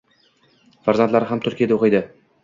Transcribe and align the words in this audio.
Farzandlari 0.87 1.27
ham 1.31 1.43
Turkiyada 1.47 1.75
o'qiydi 1.77 2.01